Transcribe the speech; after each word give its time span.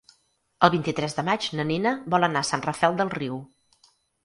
El 0.67 0.71
vint-i-tres 0.75 1.15
de 1.17 1.25
maig 1.27 1.51
na 1.59 1.67
Nina 1.73 1.93
vol 2.15 2.27
anar 2.29 2.43
a 2.47 2.51
Sant 2.51 2.67
Rafel 2.71 3.01
del 3.03 3.15
Riu. 3.21 3.41